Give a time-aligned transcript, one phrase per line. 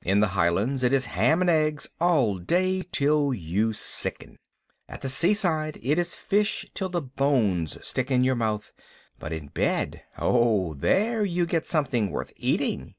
[0.00, 4.38] In the Highlands it is ham and eggs all day till you sicken.
[4.88, 8.72] At the seaside it is fish till the bones stick in your mouth.
[9.18, 12.94] But in bed oh, there you get something worth eating.